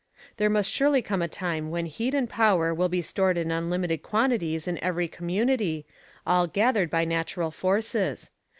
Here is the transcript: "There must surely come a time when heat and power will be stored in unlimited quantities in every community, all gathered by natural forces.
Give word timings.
"There 0.37 0.49
must 0.49 0.71
surely 0.71 1.03
come 1.03 1.21
a 1.21 1.27
time 1.27 1.69
when 1.69 1.85
heat 1.85 2.15
and 2.15 2.27
power 2.27 2.73
will 2.73 2.89
be 2.89 3.03
stored 3.03 3.37
in 3.37 3.51
unlimited 3.51 4.01
quantities 4.01 4.67
in 4.67 4.83
every 4.83 5.07
community, 5.07 5.85
all 6.25 6.47
gathered 6.47 6.89
by 6.89 7.05
natural 7.05 7.51
forces. 7.51 8.31